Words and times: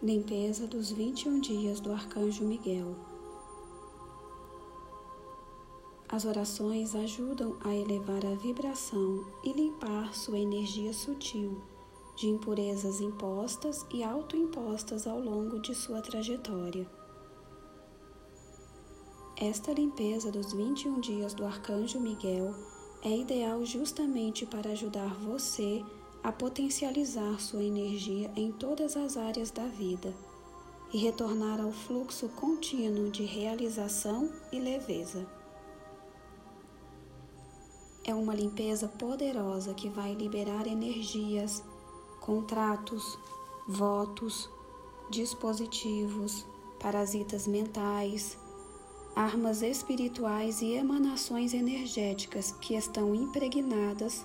Limpeza 0.00 0.64
dos 0.64 0.92
21 0.92 1.40
dias 1.40 1.80
do 1.80 1.90
Arcanjo 1.90 2.44
Miguel. 2.44 2.94
As 6.08 6.24
orações 6.24 6.94
ajudam 6.94 7.56
a 7.64 7.74
elevar 7.74 8.24
a 8.24 8.36
vibração 8.36 9.26
e 9.42 9.52
limpar 9.52 10.14
sua 10.14 10.38
energia 10.38 10.92
sutil 10.92 11.60
de 12.14 12.28
impurezas 12.28 13.00
impostas 13.00 13.84
e 13.92 14.04
autoimpostas 14.04 15.04
ao 15.04 15.18
longo 15.18 15.58
de 15.58 15.74
sua 15.74 16.00
trajetória. 16.00 16.88
Esta 19.36 19.72
limpeza 19.72 20.30
dos 20.30 20.52
21 20.52 21.00
dias 21.00 21.34
do 21.34 21.44
Arcanjo 21.44 21.98
Miguel 21.98 22.54
é 23.02 23.16
ideal 23.16 23.64
justamente 23.66 24.46
para 24.46 24.70
ajudar 24.70 25.12
você 25.14 25.82
a 25.82 25.97
a 26.22 26.32
potencializar 26.32 27.40
sua 27.40 27.62
energia 27.62 28.30
em 28.36 28.52
todas 28.52 28.96
as 28.96 29.16
áreas 29.16 29.50
da 29.50 29.66
vida 29.66 30.14
e 30.92 30.98
retornar 30.98 31.60
ao 31.60 31.70
fluxo 31.70 32.28
contínuo 32.30 33.10
de 33.10 33.24
realização 33.24 34.32
e 34.50 34.58
leveza. 34.58 35.26
É 38.04 38.14
uma 38.14 38.34
limpeza 38.34 38.88
poderosa 38.88 39.74
que 39.74 39.88
vai 39.88 40.14
liberar 40.14 40.66
energias, 40.66 41.62
contratos, 42.20 43.18
votos, 43.66 44.48
dispositivos, 45.10 46.46
parasitas 46.80 47.46
mentais, 47.46 48.38
armas 49.14 49.62
espirituais 49.62 50.62
e 50.62 50.72
emanações 50.72 51.52
energéticas 51.52 52.52
que 52.52 52.74
estão 52.74 53.14
impregnadas 53.14 54.24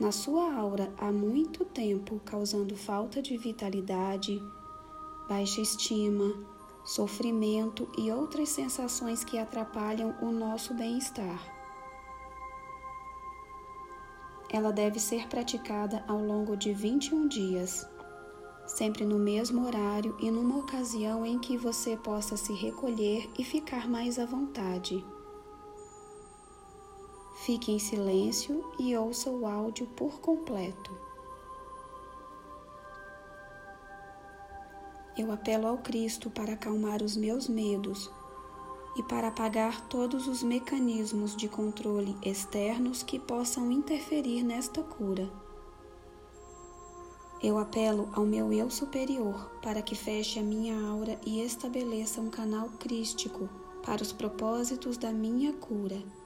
na 0.00 0.10
sua 0.10 0.54
aura 0.54 0.90
há 0.96 1.12
muito 1.12 1.62
tempo, 1.62 2.18
causando 2.24 2.74
falta 2.74 3.20
de 3.20 3.36
vitalidade, 3.36 4.42
baixa 5.28 5.60
estima, 5.60 6.34
sofrimento 6.82 7.86
e 7.98 8.10
outras 8.10 8.48
sensações 8.48 9.22
que 9.22 9.36
atrapalham 9.36 10.16
o 10.22 10.32
nosso 10.32 10.72
bem-estar. 10.72 11.38
Ela 14.50 14.72
deve 14.72 14.98
ser 14.98 15.28
praticada 15.28 16.02
ao 16.08 16.18
longo 16.18 16.56
de 16.56 16.72
21 16.72 17.28
dias, 17.28 17.86
sempre 18.66 19.04
no 19.04 19.18
mesmo 19.18 19.66
horário 19.66 20.16
e 20.18 20.30
numa 20.30 20.58
ocasião 20.58 21.26
em 21.26 21.38
que 21.38 21.58
você 21.58 21.94
possa 21.96 22.38
se 22.38 22.54
recolher 22.54 23.28
e 23.38 23.44
ficar 23.44 23.86
mais 23.86 24.18
à 24.18 24.24
vontade. 24.24 25.04
Fique 27.44 27.72
em 27.72 27.78
silêncio 27.78 28.62
e 28.78 28.94
ouça 28.94 29.30
o 29.30 29.46
áudio 29.46 29.86
por 29.96 30.20
completo. 30.20 30.94
Eu 35.16 35.32
apelo 35.32 35.66
ao 35.66 35.78
Cristo 35.78 36.28
para 36.28 36.52
acalmar 36.52 37.02
os 37.02 37.16
meus 37.16 37.48
medos 37.48 38.10
e 38.94 39.02
para 39.02 39.28
apagar 39.28 39.88
todos 39.88 40.28
os 40.28 40.42
mecanismos 40.42 41.34
de 41.34 41.48
controle 41.48 42.14
externos 42.22 43.02
que 43.02 43.18
possam 43.18 43.72
interferir 43.72 44.42
nesta 44.42 44.82
cura. 44.82 45.26
Eu 47.42 47.56
apelo 47.56 48.10
ao 48.12 48.26
meu 48.26 48.52
eu 48.52 48.68
superior 48.68 49.50
para 49.62 49.80
que 49.80 49.94
feche 49.94 50.38
a 50.38 50.42
minha 50.42 50.78
aura 50.90 51.18
e 51.24 51.40
estabeleça 51.40 52.20
um 52.20 52.28
canal 52.28 52.68
crístico 52.78 53.48
para 53.82 54.02
os 54.02 54.12
propósitos 54.12 54.98
da 54.98 55.10
minha 55.10 55.54
cura 55.54 56.19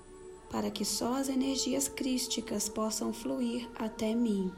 para 0.51 0.71
que 0.71 0.85
só 0.85 1.15
as 1.15 1.29
energias 1.29 1.89
crísticas 1.89 2.69
possam 2.69 3.13
fluir 3.13 3.69
até 3.77 4.15
mim. 4.15 4.53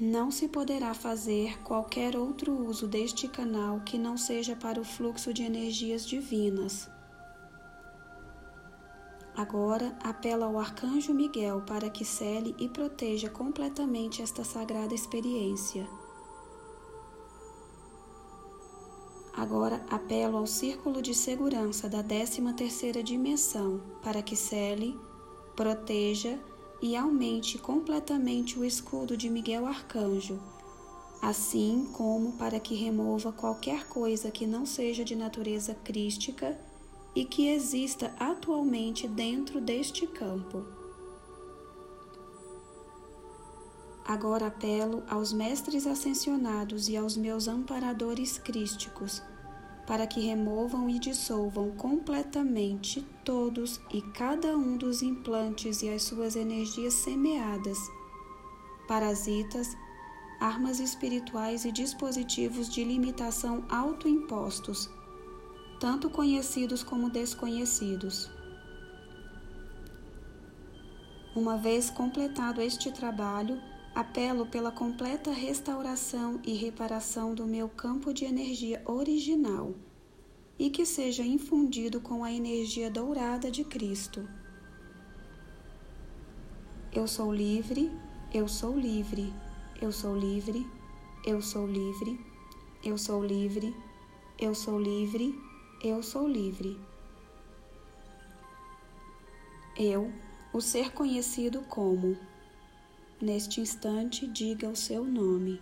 Não 0.00 0.30
se 0.30 0.46
poderá 0.46 0.94
fazer 0.94 1.60
qualquer 1.62 2.16
outro 2.16 2.52
uso 2.52 2.86
deste 2.86 3.26
canal 3.26 3.80
que 3.80 3.98
não 3.98 4.16
seja 4.16 4.54
para 4.54 4.80
o 4.80 4.84
fluxo 4.84 5.34
de 5.34 5.42
energias 5.42 6.06
divinas. 6.06 6.88
Agora 9.34 9.96
apela 10.02 10.46
ao 10.46 10.58
Arcanjo 10.58 11.12
Miguel 11.12 11.62
para 11.62 11.90
que 11.90 12.04
cele 12.04 12.54
e 12.58 12.68
proteja 12.68 13.28
completamente 13.28 14.22
esta 14.22 14.44
sagrada 14.44 14.94
experiência. 14.94 15.86
Agora 19.38 19.80
apelo 19.88 20.36
ao 20.36 20.48
círculo 20.48 21.00
de 21.00 21.14
segurança 21.14 21.88
da 21.88 22.02
13ª 22.02 23.00
dimensão 23.04 23.80
para 24.02 24.20
que 24.20 24.34
cele, 24.34 24.98
proteja 25.54 26.40
e 26.82 26.96
aumente 26.96 27.56
completamente 27.56 28.58
o 28.58 28.64
escudo 28.64 29.16
de 29.16 29.30
Miguel 29.30 29.64
Arcanjo, 29.64 30.40
assim 31.22 31.88
como 31.92 32.32
para 32.32 32.58
que 32.58 32.74
remova 32.74 33.30
qualquer 33.30 33.86
coisa 33.86 34.28
que 34.28 34.44
não 34.44 34.66
seja 34.66 35.04
de 35.04 35.14
natureza 35.14 35.72
crística 35.72 36.58
e 37.14 37.24
que 37.24 37.46
exista 37.46 38.12
atualmente 38.18 39.06
dentro 39.06 39.60
deste 39.60 40.04
campo. 40.04 40.77
Agora 44.08 44.46
apelo 44.46 45.02
aos 45.06 45.34
mestres 45.34 45.86
ascensionados 45.86 46.88
e 46.88 46.96
aos 46.96 47.14
meus 47.14 47.46
amparadores 47.46 48.38
crísticos 48.38 49.22
para 49.86 50.06
que 50.06 50.20
removam 50.20 50.88
e 50.88 50.98
dissolvam 50.98 51.72
completamente 51.72 53.06
todos 53.22 53.78
e 53.92 54.00
cada 54.00 54.56
um 54.56 54.78
dos 54.78 55.02
implantes 55.02 55.82
e 55.82 55.90
as 55.90 56.04
suas 56.04 56.36
energias 56.36 56.94
semeadas, 56.94 57.78
parasitas, 58.86 59.76
armas 60.40 60.80
espirituais 60.80 61.66
e 61.66 61.72
dispositivos 61.72 62.70
de 62.70 62.84
limitação 62.84 63.62
autoimpostos, 63.68 64.88
tanto 65.78 66.08
conhecidos 66.08 66.82
como 66.82 67.10
desconhecidos. 67.10 68.30
Uma 71.36 71.58
vez 71.58 71.90
completado 71.90 72.62
este 72.62 72.90
trabalho, 72.90 73.60
Apelo 73.98 74.46
pela 74.46 74.70
completa 74.70 75.32
restauração 75.32 76.40
e 76.46 76.54
reparação 76.54 77.34
do 77.34 77.44
meu 77.44 77.68
campo 77.68 78.14
de 78.14 78.24
energia 78.24 78.80
original 78.84 79.74
e 80.56 80.70
que 80.70 80.86
seja 80.86 81.24
infundido 81.24 82.00
com 82.00 82.22
a 82.22 82.32
energia 82.32 82.88
dourada 82.88 83.50
de 83.50 83.64
Cristo. 83.64 84.24
Eu 86.92 87.08
sou 87.08 87.34
livre, 87.34 87.90
eu 88.32 88.46
sou 88.46 88.78
livre, 88.78 89.34
eu 89.82 89.90
sou 89.90 90.16
livre, 90.16 90.64
eu 91.26 91.42
sou 91.42 91.66
livre, 91.66 92.20
eu 92.84 92.96
sou 92.96 93.24
livre, 93.24 93.74
eu 94.38 94.54
sou 94.54 94.80
livre, 94.80 95.34
eu 95.82 96.04
sou 96.04 96.28
livre. 96.28 96.78
Eu, 99.76 100.12
o 100.52 100.60
ser 100.60 100.92
conhecido 100.92 101.62
como 101.62 102.16
Neste 103.20 103.60
instante, 103.60 104.28
diga 104.28 104.68
o 104.68 104.76
seu 104.76 105.04
nome. 105.04 105.60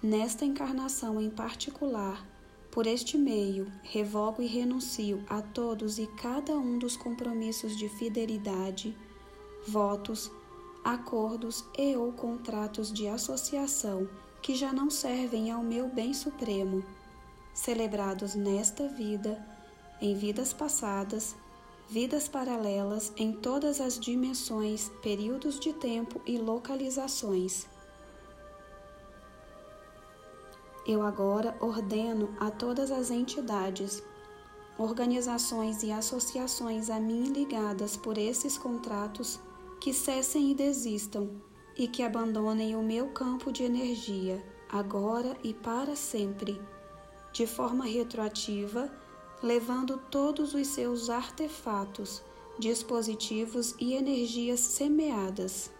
Nesta 0.00 0.44
encarnação 0.44 1.20
em 1.20 1.28
particular, 1.28 2.24
por 2.70 2.86
este 2.86 3.18
meio, 3.18 3.70
revogo 3.82 4.40
e 4.40 4.46
renuncio 4.46 5.24
a 5.28 5.42
todos 5.42 5.98
e 5.98 6.06
cada 6.06 6.52
um 6.52 6.78
dos 6.78 6.96
compromissos 6.96 7.76
de 7.76 7.88
fidelidade, 7.88 8.96
votos, 9.66 10.30
acordos 10.84 11.64
e 11.76 11.96
ou 11.96 12.12
contratos 12.12 12.92
de 12.92 13.08
associação 13.08 14.08
que 14.40 14.54
já 14.54 14.72
não 14.72 14.90
servem 14.90 15.50
ao 15.50 15.62
meu 15.64 15.88
bem 15.88 16.14
supremo, 16.14 16.84
celebrados 17.52 18.36
nesta 18.36 18.86
vida, 18.86 19.44
em 20.00 20.14
vidas 20.14 20.52
passadas 20.52 21.34
vidas 21.92 22.26
paralelas 22.26 23.12
em 23.18 23.34
todas 23.34 23.78
as 23.78 24.00
dimensões, 24.00 24.90
períodos 25.02 25.60
de 25.60 25.74
tempo 25.74 26.22
e 26.24 26.38
localizações. 26.38 27.66
Eu 30.86 31.02
agora 31.02 31.54
ordeno 31.60 32.34
a 32.40 32.50
todas 32.50 32.90
as 32.90 33.10
entidades, 33.10 34.02
organizações 34.78 35.82
e 35.82 35.92
associações 35.92 36.88
a 36.88 36.98
mim 36.98 37.24
ligadas 37.24 37.94
por 37.94 38.16
esses 38.16 38.56
contratos 38.56 39.38
que 39.78 39.92
cessem 39.92 40.50
e 40.50 40.54
desistam 40.54 41.28
e 41.76 41.86
que 41.86 42.02
abandonem 42.02 42.74
o 42.74 42.82
meu 42.82 43.08
campo 43.08 43.52
de 43.52 43.64
energia, 43.64 44.42
agora 44.66 45.36
e 45.44 45.52
para 45.52 45.94
sempre, 45.94 46.58
de 47.34 47.46
forma 47.46 47.84
retroativa 47.84 48.90
levando 49.42 49.98
todos 50.10 50.54
os 50.54 50.66
seus 50.68 51.10
artefatos, 51.10 52.22
dispositivos 52.58 53.74
e 53.80 53.94
energias 53.94 54.60
semeadas. 54.60 55.70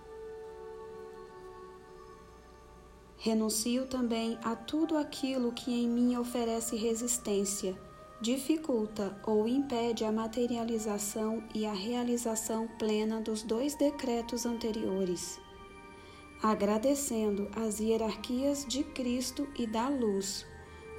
Renuncio 3.16 3.86
também 3.86 4.36
a 4.42 4.56
tudo 4.56 4.96
aquilo 4.96 5.52
que 5.52 5.72
em 5.72 5.88
mim 5.88 6.16
oferece 6.16 6.74
resistência, 6.74 7.78
dificulta 8.20 9.16
ou 9.24 9.46
impede 9.46 10.04
a 10.04 10.10
materialização 10.10 11.42
e 11.54 11.64
a 11.64 11.72
realização 11.72 12.68
plena 12.78 13.20
dos 13.20 13.42
dois 13.42 13.76
decretos 13.76 14.44
anteriores. 14.44 15.40
agradecendo 16.42 17.48
as 17.54 17.78
hierarquias 17.78 18.66
de 18.66 18.82
Cristo 18.82 19.46
e 19.56 19.64
da 19.64 19.88
luz 19.88 20.44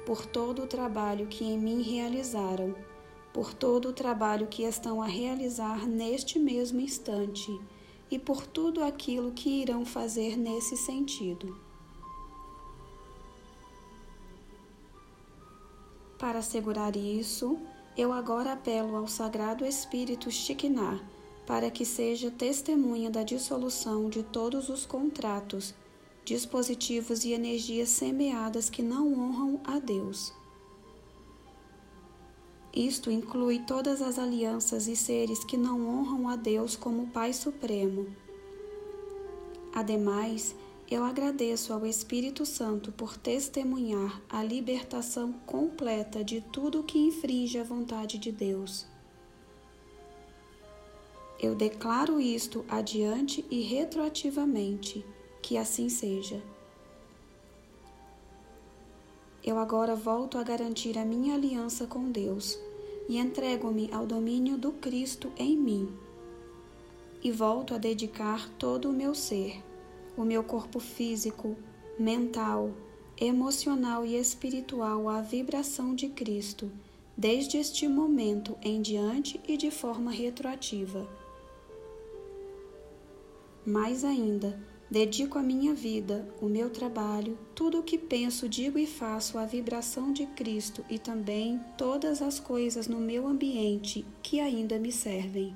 por 0.04 0.26
todo 0.26 0.62
o 0.62 0.66
trabalho 0.66 1.26
que 1.26 1.44
em 1.44 1.58
mim 1.58 1.82
realizaram, 1.82 2.74
por 3.32 3.52
todo 3.52 3.88
o 3.88 3.92
trabalho 3.92 4.46
que 4.46 4.62
estão 4.62 5.02
a 5.02 5.06
realizar 5.06 5.86
neste 5.86 6.38
mesmo 6.38 6.80
instante 6.80 7.50
e 8.10 8.18
por 8.18 8.46
tudo 8.46 8.82
aquilo 8.82 9.32
que 9.32 9.62
irão 9.62 9.84
fazer 9.84 10.36
nesse 10.36 10.76
sentido. 10.76 11.58
Para 16.18 16.38
assegurar 16.38 16.96
isso, 16.96 17.58
eu 17.96 18.12
agora 18.12 18.52
apelo 18.52 18.96
ao 18.96 19.08
Sagrado 19.08 19.64
Espírito 19.64 20.30
Shikiná 20.30 21.00
para 21.46 21.70
que 21.70 21.84
seja 21.84 22.30
testemunha 22.30 23.10
da 23.10 23.22
dissolução 23.22 24.08
de 24.08 24.22
todos 24.22 24.68
os 24.68 24.86
contratos, 24.86 25.74
dispositivos 26.24 27.24
e 27.24 27.32
energias 27.32 27.90
semeadas 27.90 28.70
que 28.70 28.82
não 28.82 29.12
honram 29.12 29.60
a 29.64 29.78
Deus. 29.78 30.32
Isto 32.74 33.10
inclui 33.10 33.60
todas 33.60 34.02
as 34.02 34.18
alianças 34.18 34.88
e 34.88 34.96
seres 34.96 35.44
que 35.44 35.56
não 35.56 35.86
honram 35.86 36.28
a 36.28 36.34
Deus 36.34 36.74
como 36.74 37.06
Pai 37.08 37.32
Supremo. 37.32 38.06
Ademais, 39.72 40.56
eu 40.90 41.04
agradeço 41.04 41.72
ao 41.72 41.86
Espírito 41.86 42.44
Santo 42.44 42.92
por 42.92 43.16
testemunhar 43.16 44.20
a 44.28 44.42
libertação 44.42 45.32
completa 45.46 46.24
de 46.24 46.40
tudo 46.40 46.82
que 46.82 46.98
infringe 46.98 47.58
a 47.58 47.64
vontade 47.64 48.18
de 48.18 48.30
Deus. 48.30 48.86
Eu 51.40 51.54
declaro 51.54 52.20
isto 52.20 52.64
adiante 52.68 53.44
e 53.50 53.60
retroativamente, 53.60 55.04
que 55.44 55.58
assim 55.58 55.90
seja. 55.90 56.42
Eu 59.44 59.58
agora 59.58 59.94
volto 59.94 60.38
a 60.38 60.42
garantir 60.42 60.96
a 60.96 61.04
minha 61.04 61.34
aliança 61.34 61.86
com 61.86 62.10
Deus 62.10 62.58
e 63.10 63.18
entrego-me 63.18 63.92
ao 63.92 64.06
domínio 64.06 64.56
do 64.56 64.72
Cristo 64.72 65.30
em 65.36 65.54
mim. 65.54 65.94
E 67.22 67.30
volto 67.30 67.74
a 67.74 67.78
dedicar 67.78 68.48
todo 68.58 68.88
o 68.88 68.92
meu 68.92 69.14
ser, 69.14 69.62
o 70.16 70.24
meu 70.24 70.42
corpo 70.42 70.80
físico, 70.80 71.54
mental, 71.98 72.70
emocional 73.20 74.02
e 74.06 74.16
espiritual 74.16 75.10
à 75.10 75.20
vibração 75.20 75.94
de 75.94 76.08
Cristo, 76.08 76.72
desde 77.14 77.58
este 77.58 77.86
momento 77.86 78.56
em 78.62 78.80
diante 78.80 79.38
e 79.46 79.58
de 79.58 79.70
forma 79.70 80.10
retroativa. 80.10 81.06
Mais 83.66 84.04
ainda, 84.04 84.58
dedico 84.94 85.40
a 85.40 85.42
minha 85.42 85.74
vida, 85.74 86.24
o 86.40 86.48
meu 86.48 86.70
trabalho, 86.70 87.36
tudo 87.52 87.80
o 87.80 87.82
que 87.82 87.98
penso, 87.98 88.48
digo 88.48 88.78
e 88.78 88.86
faço 88.86 89.36
à 89.36 89.44
vibração 89.44 90.12
de 90.12 90.24
Cristo 90.24 90.84
e 90.88 91.00
também 91.00 91.60
todas 91.76 92.22
as 92.22 92.38
coisas 92.38 92.86
no 92.86 93.00
meu 93.00 93.26
ambiente 93.26 94.06
que 94.22 94.38
ainda 94.38 94.78
me 94.78 94.92
servem. 94.92 95.52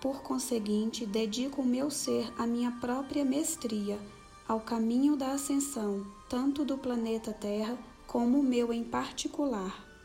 Por 0.00 0.22
conseguinte, 0.22 1.04
dedico 1.04 1.62
o 1.62 1.66
meu 1.66 1.90
ser 1.90 2.32
à 2.38 2.46
minha 2.46 2.70
própria 2.80 3.24
mestria, 3.24 3.98
ao 4.46 4.60
caminho 4.60 5.16
da 5.16 5.32
ascensão, 5.32 6.06
tanto 6.28 6.64
do 6.64 6.78
planeta 6.78 7.32
Terra 7.32 7.76
como 8.06 8.38
o 8.38 8.44
meu 8.44 8.72
em 8.72 8.84
particular. 8.84 9.95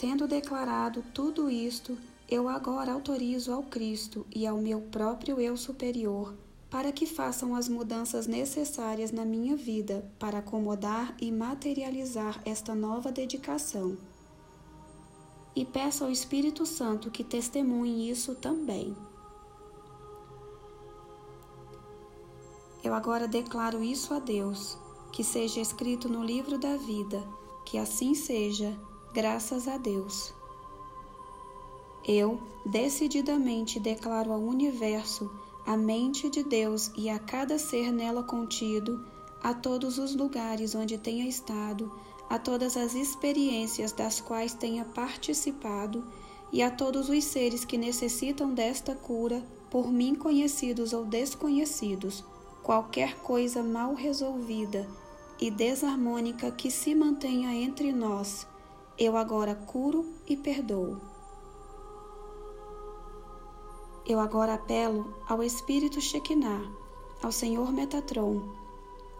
Tendo 0.00 0.26
declarado 0.26 1.04
tudo 1.12 1.50
isto, 1.50 1.98
eu 2.26 2.48
agora 2.48 2.90
autorizo 2.90 3.52
ao 3.52 3.62
Cristo 3.62 4.26
e 4.34 4.46
ao 4.46 4.56
meu 4.56 4.80
próprio 4.80 5.38
eu 5.38 5.58
superior 5.58 6.34
para 6.70 6.90
que 6.90 7.04
façam 7.04 7.54
as 7.54 7.68
mudanças 7.68 8.26
necessárias 8.26 9.12
na 9.12 9.26
minha 9.26 9.56
vida 9.56 10.08
para 10.18 10.38
acomodar 10.38 11.14
e 11.20 11.30
materializar 11.30 12.40
esta 12.46 12.74
nova 12.74 13.12
dedicação. 13.12 13.98
E 15.54 15.66
peço 15.66 16.04
ao 16.04 16.10
Espírito 16.10 16.64
Santo 16.64 17.10
que 17.10 17.22
testemunhe 17.22 18.08
isso 18.08 18.36
também. 18.36 18.96
Eu 22.82 22.94
agora 22.94 23.28
declaro 23.28 23.82
isso 23.82 24.14
a 24.14 24.18
Deus, 24.18 24.78
que 25.12 25.22
seja 25.22 25.60
escrito 25.60 26.08
no 26.08 26.24
livro 26.24 26.56
da 26.56 26.76
vida, 26.76 27.22
que 27.66 27.76
assim 27.76 28.14
seja 28.14 28.74
Graças 29.12 29.66
a 29.66 29.76
Deus. 29.76 30.32
Eu 32.06 32.38
decididamente 32.64 33.80
declaro 33.80 34.32
ao 34.32 34.38
universo, 34.38 35.28
à 35.66 35.76
mente 35.76 36.30
de 36.30 36.44
Deus 36.44 36.92
e 36.96 37.10
a 37.10 37.18
cada 37.18 37.58
ser 37.58 37.90
nela 37.90 38.22
contido, 38.22 39.04
a 39.42 39.52
todos 39.52 39.98
os 39.98 40.14
lugares 40.14 40.76
onde 40.76 40.96
tenha 40.96 41.28
estado, 41.28 41.92
a 42.28 42.38
todas 42.38 42.76
as 42.76 42.94
experiências 42.94 43.90
das 43.90 44.20
quais 44.20 44.54
tenha 44.54 44.84
participado 44.84 46.04
e 46.52 46.62
a 46.62 46.70
todos 46.70 47.08
os 47.08 47.24
seres 47.24 47.64
que 47.64 47.76
necessitam 47.76 48.54
desta 48.54 48.94
cura, 48.94 49.42
por 49.68 49.90
mim 49.90 50.14
conhecidos 50.14 50.92
ou 50.92 51.04
desconhecidos, 51.04 52.24
qualquer 52.62 53.16
coisa 53.16 53.60
mal 53.60 53.92
resolvida 53.92 54.88
e 55.40 55.50
desarmônica 55.50 56.52
que 56.52 56.70
se 56.70 56.94
mantenha 56.94 57.52
entre 57.52 57.92
nós 57.92 58.46
eu 59.00 59.16
agora 59.16 59.54
curo 59.54 60.04
e 60.28 60.36
perdoo. 60.36 60.98
Eu 64.06 64.20
agora 64.20 64.52
apelo 64.54 65.14
ao 65.26 65.42
Espírito 65.42 66.02
Shekinah, 66.02 66.70
ao 67.22 67.32
Senhor 67.32 67.72
Metatron, 67.72 68.42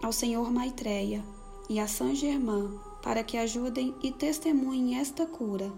ao 0.02 0.12
Senhor 0.12 0.52
Maitreya 0.52 1.24
e 1.66 1.80
a 1.80 1.88
Saint 1.88 2.14
Germain 2.14 2.78
para 3.02 3.24
que 3.24 3.38
ajudem 3.38 3.94
e 4.02 4.12
testemunhem 4.12 4.98
esta 4.98 5.24
cura. 5.24 5.72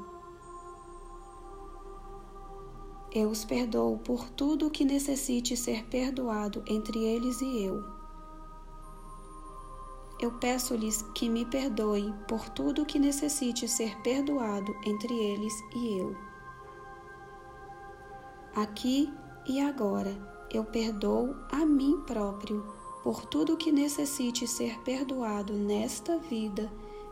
Eu 3.14 3.28
os 3.28 3.44
perdoo 3.44 3.98
por 3.98 4.28
tudo 4.30 4.66
o 4.66 4.70
que 4.70 4.84
necessite 4.84 5.56
ser 5.56 5.84
perdoado 5.84 6.64
entre 6.66 6.98
eles 7.04 7.40
e 7.40 7.62
eu 7.62 7.91
eu 10.22 10.30
peço-lhes 10.30 11.02
que 11.14 11.28
me 11.28 11.44
perdoem 11.44 12.14
por 12.28 12.48
tudo 12.48 12.86
que 12.86 12.96
necessite 12.96 13.66
ser 13.66 14.00
perdoado 14.02 14.72
entre 14.86 15.12
eles 15.12 15.52
e 15.74 15.98
eu. 15.98 16.16
Aqui 18.54 19.12
e 19.48 19.60
agora 19.60 20.16
eu 20.52 20.64
perdoo 20.64 21.34
a 21.50 21.66
mim 21.66 22.00
próprio 22.06 22.64
por 23.02 23.26
tudo 23.26 23.56
que 23.56 23.72
necessite 23.72 24.46
ser 24.46 24.78
perdoado 24.84 25.54
nesta 25.54 26.16
vida 26.18 26.70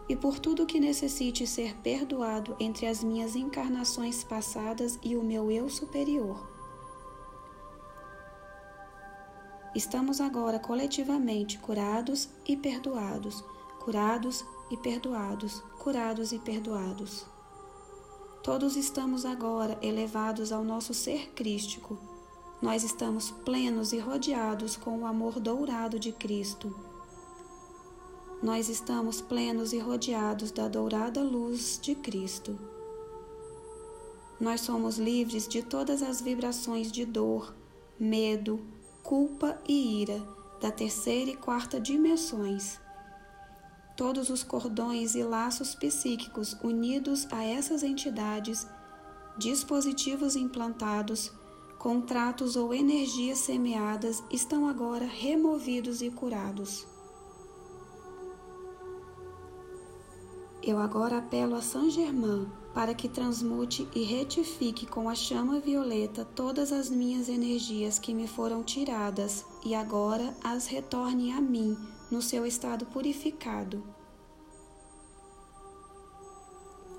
e 0.08 0.14
por 0.14 0.38
tudo 0.38 0.66
que 0.66 0.78
necessite 0.78 1.48
ser 1.48 1.74
perdoado 1.78 2.54
entre 2.60 2.86
as 2.86 3.02
minhas 3.02 3.34
encarnações 3.34 4.22
passadas 4.22 5.00
e 5.02 5.16
o 5.16 5.24
meu 5.24 5.50
eu 5.50 5.68
superior. 5.68 6.59
Estamos 9.74 10.20
agora 10.20 10.58
coletivamente 10.58 11.58
curados 11.58 12.28
e 12.46 12.56
perdoados, 12.56 13.44
curados 13.78 14.44
e 14.68 14.76
perdoados, 14.76 15.62
curados 15.78 16.32
e 16.32 16.38
perdoados. 16.40 17.24
Todos 18.42 18.76
estamos 18.76 19.24
agora 19.24 19.78
elevados 19.80 20.50
ao 20.50 20.64
nosso 20.64 20.92
ser 20.92 21.30
crístico. 21.34 21.98
Nós 22.60 22.82
estamos 22.82 23.30
plenos 23.30 23.92
e 23.92 23.98
rodeados 23.98 24.76
com 24.76 24.98
o 24.98 25.06
amor 25.06 25.38
dourado 25.38 26.00
de 26.00 26.10
Cristo. 26.10 26.74
Nós 28.42 28.68
estamos 28.68 29.20
plenos 29.20 29.72
e 29.72 29.78
rodeados 29.78 30.50
da 30.50 30.66
dourada 30.66 31.22
luz 31.22 31.78
de 31.80 31.94
Cristo. 31.94 32.58
Nós 34.40 34.62
somos 34.62 34.98
livres 34.98 35.46
de 35.46 35.62
todas 35.62 36.02
as 36.02 36.20
vibrações 36.20 36.90
de 36.90 37.04
dor, 37.04 37.54
medo, 37.98 38.58
culpa 39.02 39.60
e 39.66 40.00
ira 40.00 40.22
da 40.60 40.70
terceira 40.70 41.30
e 41.30 41.36
quarta 41.36 41.80
dimensões. 41.80 42.78
Todos 43.96 44.30
os 44.30 44.42
cordões 44.42 45.14
e 45.14 45.22
laços 45.22 45.74
psíquicos 45.74 46.54
unidos 46.62 47.26
a 47.30 47.42
essas 47.44 47.82
entidades, 47.82 48.66
dispositivos 49.36 50.36
implantados, 50.36 51.32
contratos 51.78 52.56
ou 52.56 52.74
energias 52.74 53.38
semeadas 53.38 54.22
estão 54.30 54.68
agora 54.68 55.06
removidos 55.06 56.02
e 56.02 56.10
curados. 56.10 56.86
Eu 60.62 60.78
agora 60.78 61.18
apelo 61.18 61.54
a 61.56 61.62
Saint 61.62 61.90
Germain 61.90 62.59
para 62.72 62.94
que 62.94 63.08
transmute 63.08 63.88
e 63.94 64.02
retifique 64.02 64.86
com 64.86 65.08
a 65.08 65.14
chama 65.14 65.58
violeta 65.58 66.24
todas 66.24 66.72
as 66.72 66.88
minhas 66.88 67.28
energias 67.28 67.98
que 67.98 68.14
me 68.14 68.28
foram 68.28 68.62
tiradas 68.62 69.44
e 69.64 69.74
agora 69.74 70.34
as 70.42 70.66
retorne 70.66 71.32
a 71.32 71.40
mim 71.40 71.76
no 72.10 72.22
seu 72.22 72.46
estado 72.46 72.86
purificado. 72.86 73.82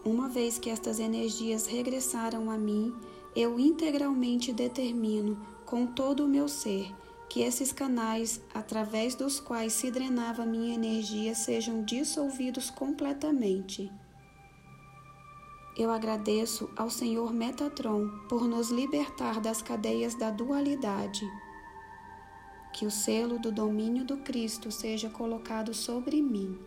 Uma 0.04 0.28
vez 0.28 0.58
que 0.58 0.70
estas 0.70 1.00
energias 1.00 1.68
regressaram 1.68 2.50
a 2.50 2.58
mim, 2.58 2.94
eu 3.36 3.60
integralmente 3.60 4.52
determino, 4.52 5.40
com 5.66 5.86
todo 5.86 6.26
o 6.26 6.28
meu 6.28 6.50
ser, 6.50 6.92
que 7.30 7.42
esses 7.42 7.72
canais, 7.72 8.42
através 8.54 9.16
dos 9.16 9.40
quais 9.40 9.74
se 9.74 9.92
drenava 9.92 10.46
minha 10.46 10.74
energia, 10.74 11.36
sejam 11.36 11.84
dissolvidos 11.84 12.70
completamente. 12.70 13.92
Eu 15.78 15.90
agradeço 15.90 16.70
ao 16.76 16.90
Senhor 16.90 17.34
Metatron 17.34 18.10
por 18.28 18.46
nos 18.46 18.70
libertar 18.70 19.40
das 19.40 19.62
cadeias 19.62 20.16
da 20.16 20.30
dualidade. 20.30 21.26
Que 22.74 22.86
o 22.86 22.92
selo 22.92 23.40
do 23.40 23.52
domínio 23.52 24.04
do 24.04 24.18
Cristo 24.18 24.70
seja 24.70 25.10
colocado 25.10 25.74
sobre 25.74 26.22
mim. 26.22 26.60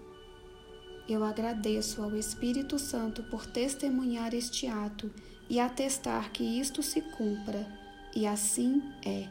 Eu 1.06 1.22
agradeço 1.22 2.02
ao 2.02 2.16
Espírito 2.16 2.78
Santo 2.78 3.22
por 3.24 3.44
testemunhar 3.44 4.32
este 4.32 4.66
ato 4.66 5.12
e 5.50 5.60
atestar 5.60 6.32
que 6.32 6.42
isto 6.58 6.82
se 6.82 7.02
cumpra, 7.02 7.70
e 8.16 8.26
assim 8.26 8.82
é. 9.04 9.28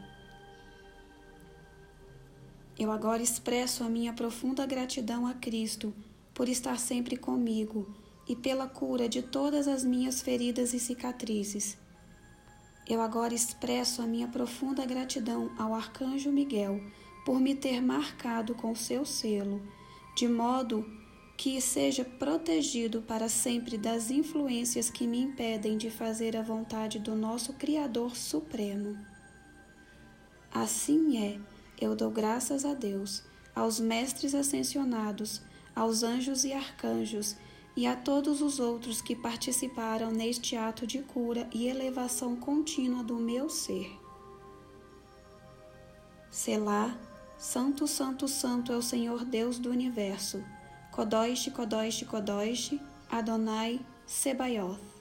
Eu 2.78 2.92
agora 2.92 3.22
expresso 3.22 3.82
a 3.82 3.88
minha 3.88 4.12
profunda 4.12 4.64
gratidão 4.66 5.26
a 5.26 5.34
Cristo 5.34 5.92
por 6.32 6.48
estar 6.48 6.78
sempre 6.78 7.16
comigo 7.16 8.03
e 8.28 8.34
pela 8.34 8.66
cura 8.66 9.08
de 9.08 9.22
todas 9.22 9.68
as 9.68 9.84
minhas 9.84 10.22
feridas 10.22 10.72
e 10.72 10.80
cicatrizes. 10.80 11.76
Eu 12.86 13.00
agora 13.00 13.34
expresso 13.34 14.02
a 14.02 14.06
minha 14.06 14.28
profunda 14.28 14.84
gratidão 14.84 15.50
ao 15.58 15.74
Arcanjo 15.74 16.30
Miguel 16.30 16.80
por 17.24 17.40
me 17.40 17.54
ter 17.54 17.80
marcado 17.80 18.54
com 18.54 18.74
seu 18.74 19.04
selo, 19.04 19.62
de 20.14 20.28
modo 20.28 20.84
que 21.36 21.60
seja 21.60 22.04
protegido 22.04 23.02
para 23.02 23.28
sempre 23.28 23.76
das 23.76 24.10
influências 24.10 24.90
que 24.90 25.06
me 25.06 25.18
impedem 25.20 25.76
de 25.76 25.90
fazer 25.90 26.36
a 26.36 26.42
vontade 26.42 26.98
do 26.98 27.14
nosso 27.14 27.54
Criador 27.54 28.14
Supremo. 28.14 28.96
Assim 30.52 31.18
é, 31.18 31.40
eu 31.80 31.96
dou 31.96 32.10
graças 32.10 32.64
a 32.64 32.74
Deus, 32.74 33.24
aos 33.54 33.80
mestres 33.80 34.34
ascensionados, 34.34 35.42
aos 35.74 36.02
anjos 36.02 36.44
e 36.44 36.52
arcanjos 36.52 37.36
e 37.76 37.86
a 37.86 37.96
todos 37.96 38.40
os 38.40 38.60
outros 38.60 39.02
que 39.02 39.16
participaram 39.16 40.10
neste 40.10 40.56
ato 40.56 40.86
de 40.86 41.00
cura 41.00 41.48
e 41.52 41.66
elevação 41.66 42.36
contínua 42.36 43.02
do 43.02 43.16
meu 43.16 43.50
ser. 43.50 43.90
Selá, 46.30 46.96
Santo, 47.36 47.86
Santo, 47.86 48.28
Santo 48.28 48.72
é 48.72 48.76
o 48.76 48.82
Senhor 48.82 49.24
Deus 49.24 49.58
do 49.58 49.70
universo. 49.70 50.42
Kodosh, 50.92 51.50
Kodosh, 51.50 52.04
Kodosh, 52.04 52.78
Adonai, 53.10 53.80
Sebaioth. 54.06 54.93